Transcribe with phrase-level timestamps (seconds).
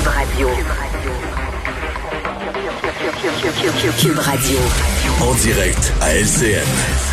[0.00, 0.48] Cube Radio.
[3.98, 4.58] Cube Radio.
[5.20, 7.09] En direct à LCN.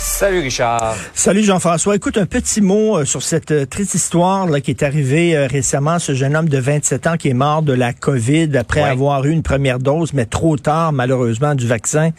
[0.00, 0.94] Salut Richard.
[1.12, 1.96] Salut Jean-François.
[1.96, 5.48] Écoute, un petit mot euh, sur cette euh, triste histoire là, qui est arrivée euh,
[5.48, 5.98] récemment.
[5.98, 8.88] Ce jeune homme de 27 ans qui est mort de la COVID après Ouais.
[8.88, 12.10] avoir eu une première dose, mais trop tard malheureusement du vaccin.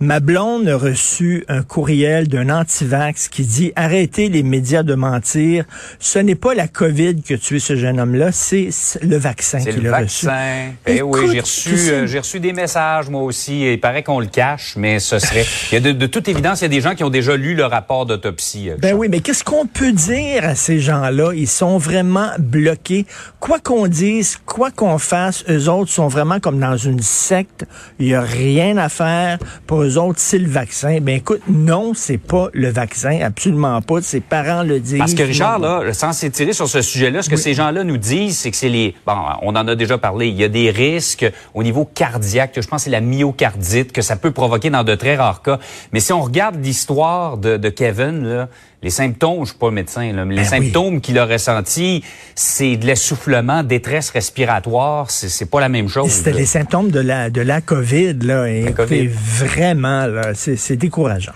[0.00, 5.64] Ma blonde a reçu un courriel d'un antivax qui dit arrêtez les médias de mentir.
[5.98, 8.70] Ce n'est pas la COVID qui a tué ce jeune homme-là, c'est
[9.02, 10.24] le vaccin C'est qui le l'a reçu.
[10.26, 10.72] vaccin.
[10.86, 11.76] Eh oui, j'ai reçu,
[12.06, 13.70] j'ai des messages moi aussi.
[13.72, 15.44] Il paraît qu'on le cache, mais ce serait.
[15.70, 17.36] Il y a de, de toute évidence, il y a des gens qui ont déjà
[17.36, 18.70] lu le rapport d'autopsie.
[18.70, 21.32] euh, Ben oui, mais qu'est-ce qu'on peut dire à ces gens-là?
[21.34, 23.06] Ils sont vraiment bloqués.
[23.40, 27.66] Quoi qu'on dise, quoi qu'on fasse, eux autres sont vraiment comme dans une secte.
[27.98, 29.38] Il n'y a rien à faire.
[29.66, 30.98] Pour eux autres, c'est le vaccin.
[31.00, 33.18] Ben écoute, non, c'est pas le vaccin.
[33.20, 34.00] Absolument pas.
[34.00, 34.98] Ses parents le disent.
[34.98, 38.38] Parce que Richard, là, sans s'étirer sur ce sujet-là, ce que ces gens-là nous disent,
[38.38, 38.94] c'est que c'est les.
[39.06, 40.28] Bon, on en a déjà parlé.
[40.28, 42.52] Il y a des risques au niveau cardiaque.
[42.52, 45.42] que Je pense que c'est la myocardite que ça peut provoquer dans de très rares
[45.42, 45.58] cas.
[45.92, 47.07] Mais si on regarde l'histoire
[47.38, 48.48] de, de Kevin, là,
[48.82, 50.64] les symptômes, je suis pas médecin, là, mais les Ben oui.
[50.66, 55.10] symptômes qu'il a ressentis, c'est de l'essoufflement, détresse respiratoire.
[55.10, 56.10] C'est c'est pas la même chose.
[56.10, 58.46] C'était les symptômes de la, de la COVID, là.
[58.48, 59.08] Et COVID.
[59.08, 61.32] vraiment, là, c'est c'est décourageant.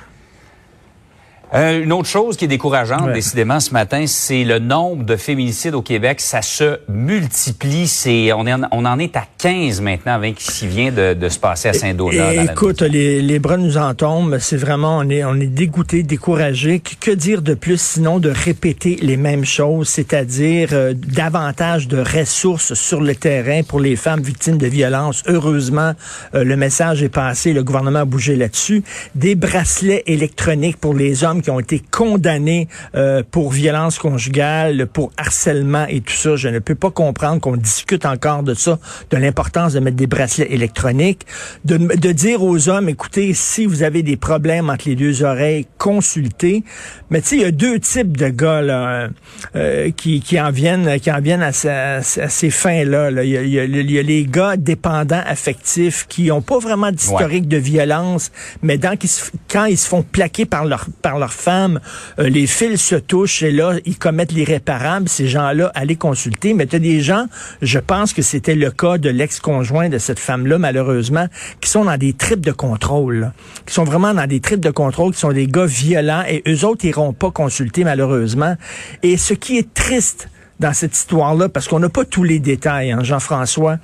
[1.54, 3.12] Euh, une autre chose qui est décourageante, Ouais.
[3.12, 6.20] décidément, ce matin, c'est le nombre de féminicides au Québec.
[6.20, 7.86] Ça se multiplie.
[7.86, 11.12] C'est, on, est en, on en est à 15 maintenant avec ce qui vient de,
[11.12, 12.44] de se passer à Saint-Donat.
[12.44, 14.38] Écoute, les, les bras nous en tombent.
[14.38, 16.80] C'est vraiment, on est, on est dégoûté, découragé.
[16.80, 21.98] Que, que dire de plus sinon de répéter les mêmes choses, c'est-à-dire euh, davantage de
[21.98, 25.22] ressources sur le terrain pour les femmes victimes de violences?
[25.26, 25.92] Heureusement,
[26.34, 27.52] euh, le message est passé.
[27.52, 28.82] Le gouvernement a bougé là-dessus.
[29.14, 35.12] Des bracelets électroniques pour les hommes qui ont été condamnés euh, pour violence conjugale, pour
[35.16, 36.36] harcèlement et tout ça.
[36.36, 38.78] Je ne peux pas comprendre qu'on discute encore de ça,
[39.10, 41.26] de l'importance de mettre des bracelets électroniques,
[41.64, 45.66] de, de dire aux hommes, écoutez, si vous avez des problèmes entre les deux oreilles,
[45.78, 46.64] consultez.
[47.10, 49.08] Mais tu sais, il y a deux types de gars là,
[49.56, 53.10] euh, qui, qui en viennent, qui en viennent à, sa- à ces fins-là.
[53.10, 53.24] là.
[53.24, 56.42] Il, y a, il y a- il y a les gars dépendants affectifs qui ont
[56.42, 58.30] pas vraiment d'historique de violence,
[58.62, 61.80] mais dans, se- quand ils se font plaquer par leur, par leur femme,
[62.18, 65.08] euh, les fils se touchent et là, ils commettent l'irréparable.
[65.08, 66.54] Ces gens-là, allez consulter.
[66.54, 67.26] Mais tu as des gens,
[67.60, 71.26] je pense que c'était le cas de l'ex-conjoint de cette femme-là, malheureusement,
[71.60, 73.32] qui sont dans des tripes de contrôle, là.
[73.66, 76.64] qui sont vraiment dans des tripes de contrôle, qui sont des gars violents et eux
[76.64, 78.56] autres iront pas consulter, malheureusement.
[79.02, 80.28] Et ce qui est triste,
[80.62, 83.78] dans cette histoire-là, parce qu'on n'a pas tous les détails, hein, Jean-François.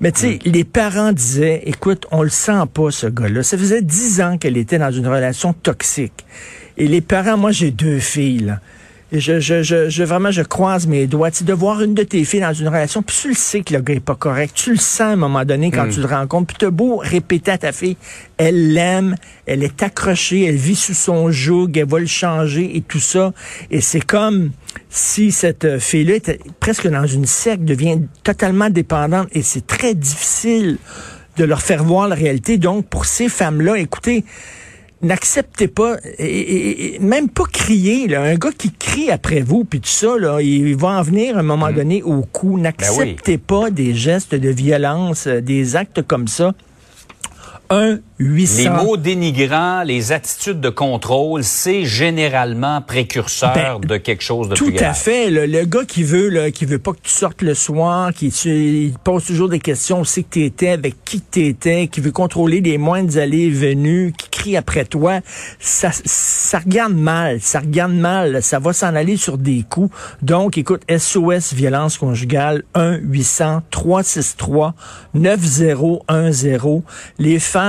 [0.00, 3.42] Mais tu sais, les parents disaient, écoute, on le sent pas, ce gars-là.
[3.42, 6.24] Ça faisait dix ans qu'elle était dans une relation toxique.
[6.78, 8.60] Et les parents, moi, j'ai deux filles, là.
[9.14, 11.30] Et je, je, je, je- vraiment, je croise mes doigts.
[11.30, 13.60] Tu sais, de voir une de tes filles dans une relation, puis tu le sais
[13.60, 14.54] que le gars est pas correct.
[14.56, 16.46] Tu le sens à un moment donné quand tu le rencontres.
[16.46, 17.98] Puis t'as beau répéter à ta fille,
[18.38, 22.80] elle l'aime, elle est accrochée, elle vit sous son joug, elle va le changer et
[22.80, 23.34] tout ça.
[23.70, 24.52] Et c'est comme
[24.88, 29.28] si cette euh, fille-là était presque dans une secte, devient totalement dépendante.
[29.32, 30.78] Et c'est très difficile
[31.36, 32.56] de leur faire voir la réalité.
[32.56, 34.24] Donc, pour ces femmes-là, écoutez,
[35.02, 39.64] n'acceptez pas, et, et- et même pas crier, là, un gars qui crie après vous,
[39.64, 42.58] puis tout ça, là, il va en venir à un moment donné au coup.
[42.58, 46.52] N'acceptez pas des gestes de violence, euh, des actes comme ça.
[47.74, 54.22] 1 800 Les mots dénigrants, les attitudes de contrôle, c'est généralement précurseur Ben, de quelque
[54.22, 54.90] chose de Tout plus grave.
[54.90, 55.30] à fait.
[55.30, 58.30] Le, le gars qui veut, là, qui veut pas que tu sortes le soir, qui
[58.30, 58.50] tu-
[58.88, 62.00] il pose toujours des questions, où c'est que tu étais, avec qui tu étais, qui
[62.00, 65.20] veut contrôler les moindres allées et venues, qui crie après toi,
[65.58, 69.94] ça, ça regarde mal, ça regarde mal, ça va s'en aller sur des coups.
[70.20, 74.74] Donc, écoute, SOS violence conjugale 1 800 363
[75.14, 76.82] 9010.
[77.18, 77.61] Les femmes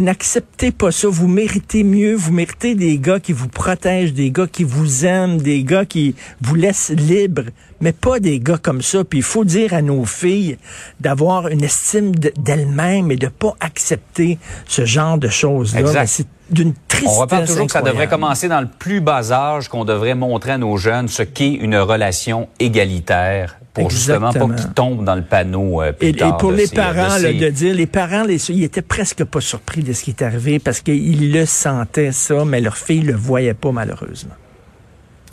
[0.00, 1.08] N'acceptez pas ça.
[1.08, 2.14] Vous méritez mieux.
[2.14, 6.14] Vous méritez des gars qui vous protègent, des gars qui vous aiment, des gars qui
[6.40, 7.42] vous laissent libre,
[7.80, 9.02] mais pas des gars comme ça.
[9.02, 10.56] Puis il faut dire à nos filles
[11.00, 14.38] d'avoir une estime de- d'elles-mêmes et de pas accepter
[14.68, 16.06] ce genre de choses-là.
[16.06, 19.66] C'est d'une tristesse On reparle toujours que ça devrait commencer dans le plus bas âge,
[19.68, 24.54] qu'on devrait montrer à nos jeunes ce qu'est une relation égalitaire pour justement Exactement.
[24.54, 27.22] pas qu'ils tombent dans le panneau euh, plus Et, et pour les ces- parents, de
[27.22, 30.22] là, de dire, les parents, les, ils étaient presque pas surpris de ce qui est
[30.22, 34.34] arrivé parce qu'ils le sentaient, ça, mais leur fille le voyait pas, malheureusement.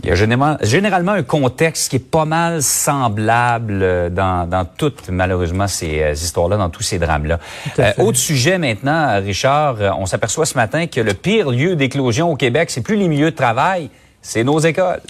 [0.03, 4.63] Il y a généralement, généralement un contexte qui est pas mal semblable euh, dans, dans
[4.65, 7.39] toutes, malheureusement, ces euh, histoires-là, dans tous ces drames-là.
[7.79, 12.35] Euh, autre sujet maintenant, Richard, on s'aperçoit ce matin que le pire lieu d'éclosion au
[12.35, 13.89] Québec, c'est plus les milieux de travail,
[14.21, 15.01] c'est nos écoles.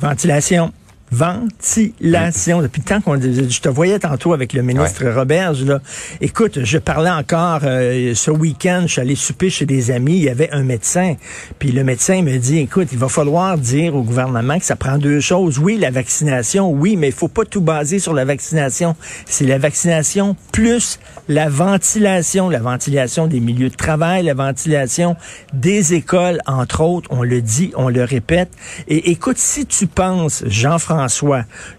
[0.00, 0.72] Ventilation.
[1.12, 2.62] Ventilation.
[2.62, 5.80] Depuis le temps qu'on je te voyais tantôt avec le ministre Roberge là.
[6.20, 10.24] Écoute, je parlais encore euh, ce week-end, je suis allé souper chez des amis, il
[10.24, 11.16] y avait un médecin,
[11.58, 14.96] puis le médecin me dit écoute, il va falloir dire au gouvernement que ça prend
[14.96, 15.58] deux choses.
[15.58, 18.96] Oui, la vaccination, oui, mais il faut pas tout baser sur la vaccination.
[19.26, 20.98] C'est la vaccination plus
[21.28, 25.16] la ventilation, la ventilation des milieux de travail, la ventilation
[25.52, 28.50] des écoles entre autres, on le dit, on le répète.
[28.88, 31.01] Et écoute, si tu penses Jean-François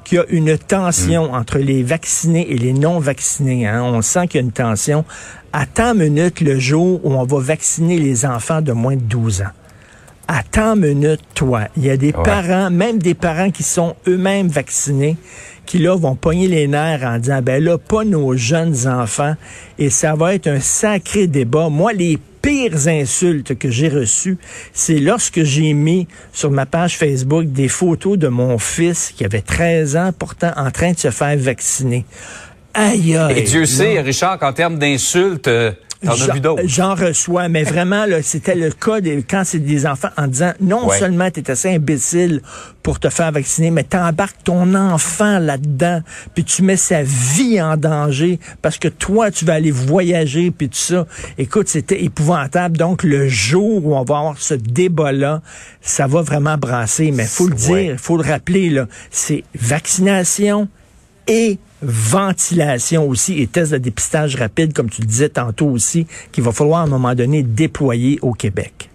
[0.03, 1.35] Qu'il y a une tension mm.
[1.35, 3.67] entre les vaccinés et les non-vaccinés.
[3.67, 3.83] Hein.
[3.83, 5.05] On sent qu'il y a une tension.
[5.51, 9.51] Attends minute le jour où on va vacciner les enfants de moins de 12 ans.
[10.27, 11.63] Attends minute, toi.
[11.75, 15.17] Il y a des parents, même des parents qui sont eux-mêmes vaccinés,
[15.65, 19.35] qui là vont pogner les nerfs en disant, ben là, pas nos jeunes enfants.
[19.77, 21.69] Et ça va être un sacré débat.
[21.69, 24.37] Moi, les pires insultes que j'ai reçues,
[24.73, 29.41] c'est lorsque j'ai mis sur ma page Facebook des photos de mon fils qui avait
[29.41, 32.05] 13 ans, pourtant en train de se faire vacciner.
[32.73, 33.37] Aïe, aïe.
[33.37, 35.71] Et Dieu sait, Richard, qu'en termes d'insultes, euh,
[36.65, 38.99] J'en reçois, mais vraiment, c'était le cas
[39.29, 42.41] quand c'est des enfants en disant non seulement tu es assez imbécile
[42.81, 46.01] pour te faire vacciner, mais t'embarques ton enfant là-dedans,
[46.35, 50.67] puis tu mets sa vie en danger parce que toi, tu vas aller voyager, puis
[50.67, 51.07] tout ça.
[51.37, 52.77] Écoute, c'était épouvantable.
[52.77, 55.41] Donc, le jour où on va avoir ce débat-là,
[55.81, 57.11] ça va vraiment brasser.
[57.11, 60.67] Mais faut le dire, faut le rappeler, là, c'est vaccination
[61.27, 66.43] et ventilation aussi et tests de dépistage rapide, comme tu le disais tantôt aussi, qu'il
[66.43, 68.89] va falloir à un moment donné déployer au Québec.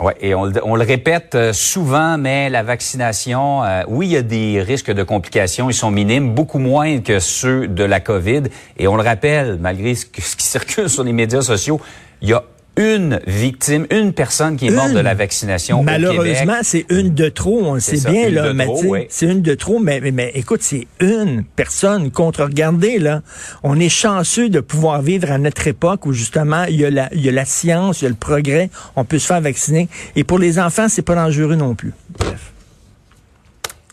[0.00, 4.22] Oui, et on, le répète euh, souvent, mais la vaccination, euh, oui, il y a
[4.22, 8.44] des risques de complications, ils sont minimes, beaucoup moins que ceux de la COVID.
[8.78, 11.78] Et on le rappelle, malgré ce, ce qui circule sur les médias sociaux,
[12.22, 12.42] il y a
[12.76, 15.82] une victime, une personne qui est morte de la vaccination.
[15.82, 18.66] Malheureusement, c'est une de trop, on le sait bien, là, mais
[19.08, 23.22] c'est une de trop, mais, mais, écoute, c'est une personne contre regardez, là.
[23.62, 27.08] On est chanceux de pouvoir vivre à notre époque où justement il y a la,
[27.12, 29.88] il y a la science, il y a le progrès, on peut se faire vacciner.
[30.16, 31.92] Et pour les enfants, c'est pas dangereux non plus.
[32.18, 32.52] Bref.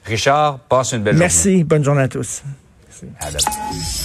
[0.05, 1.63] Richard, passe une belle Merci, journée.
[1.63, 2.41] bonne journée à tous.
[3.31, 3.99] Merci.